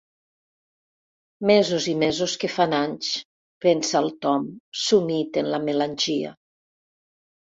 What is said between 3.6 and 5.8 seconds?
pensa el Tom, sumit en la